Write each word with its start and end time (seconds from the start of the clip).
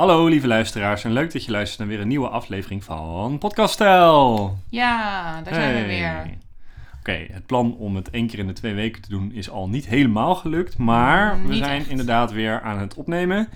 Hallo 0.00 0.26
lieve 0.26 0.46
luisteraars 0.46 1.04
en 1.04 1.12
leuk 1.12 1.32
dat 1.32 1.44
je 1.44 1.50
luistert 1.50 1.78
naar 1.78 1.88
weer 1.88 2.00
een 2.00 2.08
nieuwe 2.08 2.28
aflevering 2.28 2.84
van 2.84 3.38
Podcastel. 3.38 4.58
Ja, 4.68 5.40
daar 5.42 5.54
zijn 5.54 5.74
we 5.74 5.86
weer. 5.86 6.30
Oké, 6.98 7.26
het 7.32 7.46
plan 7.46 7.76
om 7.76 7.96
het 7.96 8.10
één 8.10 8.26
keer 8.26 8.38
in 8.38 8.46
de 8.46 8.52
twee 8.52 8.74
weken 8.74 9.02
te 9.02 9.08
doen 9.08 9.32
is 9.32 9.50
al 9.50 9.68
niet 9.68 9.86
helemaal 9.86 10.34
gelukt, 10.34 10.78
maar 10.78 11.36
Mm, 11.36 11.46
we 11.46 11.54
zijn 11.54 11.80
echt. 11.80 11.88
inderdaad 11.88 12.32
weer 12.32 12.60
aan 12.60 12.78
het 12.78 12.94
opnemen. 12.94 13.48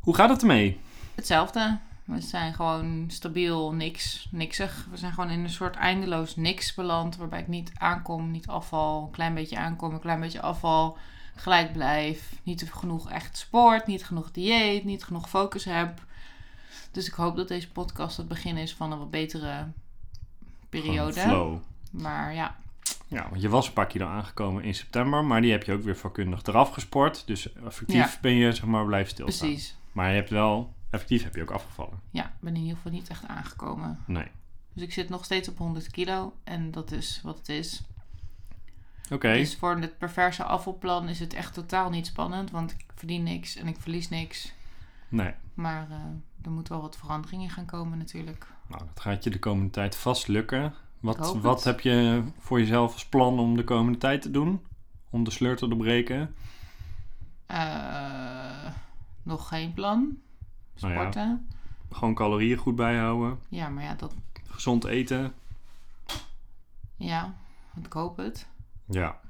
Hoe 0.00 0.14
gaat 0.14 0.28
het 0.30 0.40
ermee? 0.40 0.80
Hetzelfde. 1.14 1.78
We 2.04 2.20
zijn 2.20 2.54
gewoon 2.54 3.04
stabiel, 3.08 3.72
niks, 3.72 4.28
niksig. 4.30 4.86
We 4.90 4.96
zijn 4.96 5.12
gewoon 5.12 5.30
in 5.30 5.40
een 5.40 5.50
soort 5.50 5.76
eindeloos 5.76 6.36
niks 6.36 6.74
beland. 6.74 7.16
Waarbij 7.16 7.40
ik 7.40 7.48
niet 7.48 7.70
aankom, 7.74 8.30
niet 8.30 8.46
afval. 8.46 9.02
Een 9.04 9.10
klein 9.10 9.34
beetje 9.34 9.56
aankom, 9.58 9.92
een 9.92 10.00
klein 10.00 10.20
beetje 10.20 10.40
afval. 10.40 10.96
Gelijk 11.36 11.72
blijf. 11.72 12.32
Niet 12.42 12.72
genoeg 12.72 13.10
echt 13.10 13.36
sport, 13.38 13.86
niet 13.86 14.04
genoeg 14.04 14.30
dieet, 14.30 14.84
niet 14.84 15.04
genoeg 15.04 15.28
focus 15.28 15.64
heb. 15.64 16.04
Dus 16.90 17.06
ik 17.06 17.12
hoop 17.12 17.36
dat 17.36 17.48
deze 17.48 17.70
podcast 17.70 18.16
het 18.16 18.28
begin 18.28 18.56
is 18.56 18.74
van 18.74 18.92
een 18.92 18.98
wat 18.98 19.10
betere 19.10 19.66
periode. 20.68 21.20
Flow. 21.20 21.58
Maar 21.90 22.34
ja, 22.34 22.56
Ja, 23.08 23.26
want 23.30 23.42
je 23.42 23.48
was 23.48 23.66
een 23.66 23.72
paar 23.72 23.86
kilo 23.86 24.06
aangekomen 24.06 24.64
in 24.64 24.74
september, 24.74 25.24
maar 25.24 25.40
die 25.40 25.50
heb 25.50 25.62
je 25.62 25.72
ook 25.72 25.82
weer 25.82 25.96
vakkundig 25.96 26.42
eraf 26.42 26.70
gesport. 26.70 27.26
Dus 27.26 27.52
effectief 27.52 27.96
Ja. 28.12 28.18
ben 28.20 28.32
je 28.32 28.52
zeg 28.52 28.64
maar 28.64 28.84
blijven 28.86 29.10
stilstaan. 29.10 29.48
precies. 29.48 29.76
Maar 29.92 30.08
je 30.08 30.14
hebt 30.14 30.30
wel, 30.30 30.72
effectief 30.92 31.22
heb 31.22 31.34
je 31.34 31.42
ook 31.42 31.50
afgevallen. 31.50 32.00
Ja, 32.10 32.24
ik 32.24 32.40
ben 32.40 32.54
in 32.54 32.60
ieder 32.60 32.76
geval 32.76 32.92
niet 32.92 33.08
echt 33.08 33.26
aangekomen. 33.26 33.98
Nee. 34.06 34.26
Dus 34.72 34.82
ik 34.82 34.92
zit 34.92 35.08
nog 35.08 35.24
steeds 35.24 35.48
op 35.48 35.58
100 35.58 35.90
kilo. 35.90 36.34
En 36.44 36.70
dat 36.70 36.92
is 36.92 37.20
wat 37.22 37.38
het 37.38 37.48
is. 37.48 37.82
Oké. 39.10 39.32
Dus 39.32 39.56
voor 39.56 39.76
het 39.76 39.98
perverse 39.98 40.44
afvalplan 40.44 41.08
is 41.08 41.20
het 41.20 41.34
echt 41.34 41.54
totaal 41.54 41.90
niet 41.90 42.06
spannend. 42.06 42.50
Want 42.50 42.70
ik 42.70 42.84
verdien 42.94 43.22
niks 43.22 43.56
en 43.56 43.66
ik 43.66 43.76
verlies 43.78 44.08
niks. 44.08 44.52
Nee. 45.08 45.34
Maar 45.54 45.90
eh, 45.90 45.96
er 46.42 46.50
moet 46.50 46.68
wel 46.68 46.80
wat 46.80 46.96
verandering 46.96 47.42
in 47.42 47.50
gaan 47.50 47.66
komen 47.66 47.98
natuurlijk. 47.98 48.46
Nou, 48.68 48.84
dat 48.86 49.00
gaat 49.00 49.24
je 49.24 49.30
de 49.30 49.38
komende 49.38 49.70
tijd 49.70 49.96
vast 49.96 50.28
lukken. 50.28 50.74
Wat, 51.00 51.36
wat 51.40 51.54
het. 51.54 51.64
heb 51.64 51.80
je 51.80 52.22
voor 52.38 52.60
jezelf 52.60 52.92
als 52.92 53.06
plan 53.06 53.38
om 53.38 53.56
de 53.56 53.64
komende 53.64 53.98
tijd 53.98 54.22
te 54.22 54.30
doen? 54.30 54.60
Om 55.10 55.24
de 55.24 55.30
sleur 55.30 55.56
te 55.56 55.68
doorbreken? 55.68 56.34
Eh, 57.46 58.66
nog 59.22 59.48
geen 59.48 59.72
plan. 59.72 60.18
Nou 60.80 60.92
ja. 60.92 61.00
Sporten. 61.00 61.48
Gewoon 61.90 62.14
calorieën 62.14 62.56
goed 62.58 62.76
bijhouden. 62.76 63.38
ja. 63.48 63.68
maar 63.68 63.84
ja, 63.84 63.94
dat... 63.94 64.14
Gezond 64.46 64.84
eten. 64.84 65.32
Ja, 66.96 67.34
want 67.74 67.86
ik 67.86 67.92
hoop 67.92 68.16
het. 68.16 68.46
Ja. 68.86 69.20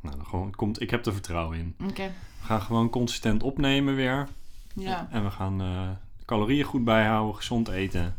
Nou, 0.00 0.16
dan 0.16 0.26
gewoon, 0.26 0.54
komt, 0.54 0.80
ik 0.80 0.90
heb 0.90 1.06
er 1.06 1.12
vertrouwen 1.12 1.58
in. 1.58 1.74
Oké. 1.88 2.06
We 2.40 2.46
gaan 2.46 2.60
gewoon 2.62 2.90
consistent 2.90 3.42
opnemen 3.42 3.94
weer. 3.94 4.28
Ja, 4.74 5.08
En 5.10 5.24
we 5.24 5.30
gaan 5.30 5.60
eh, 5.60 5.90
calorieën 6.24 6.64
goed 6.64 6.84
bijhouden, 6.84 7.36
gezond 7.36 7.68
eten. 7.68 8.16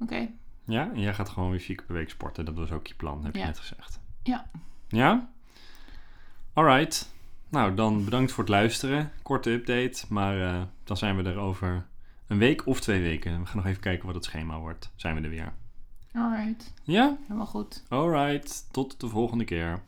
oké. 0.00 0.28
Ja, 0.64 0.90
en 0.92 1.00
jij 1.00 1.14
gaat 1.14 1.28
gewoon 1.28 1.50
weer 1.50 1.60
vier 1.60 1.76
keer 1.76 1.86
per 1.86 1.94
week 1.94 2.10
sporten. 2.10 2.44
Dat 2.44 2.54
was 2.54 2.70
ook 2.70 2.86
je 2.86 2.94
plan, 2.94 3.24
heb 3.24 3.34
je 3.36 3.44
net 3.44 3.58
gezegd. 3.58 4.00
Ja. 4.22 4.50
Ja? 4.88 5.30
Alright. 6.52 7.10
Nou, 7.52 7.74
dan 7.74 8.04
bedankt 8.04 8.32
voor 8.32 8.44
het 8.44 8.52
luisteren. 8.52 9.10
Korte 9.22 9.50
update, 9.50 10.04
maar 10.08 10.40
eh, 10.40 10.62
dan 10.84 10.96
zijn 10.96 11.16
we 11.16 11.22
er 11.22 11.38
over 11.38 11.86
een 12.26 12.38
week 12.38 12.66
of 12.66 12.80
twee 12.80 13.02
weken. 13.02 13.40
We 13.40 13.46
gaan 13.46 13.56
nog 13.56 13.66
even 13.66 13.80
kijken 13.80 14.06
wat 14.06 14.14
het 14.14 14.24
schema 14.24 14.58
wordt. 14.58 14.92
Zijn 14.96 15.14
we 15.14 15.20
er 15.20 15.28
weer. 15.28 15.52
Alright. 16.12 16.72
Ja? 16.82 17.16
Helemaal 17.22 17.46
goed. 17.46 17.84
Alright. 17.88 18.68
Tot 18.70 19.00
de 19.00 19.08
volgende 19.08 19.44
keer. 19.44 19.82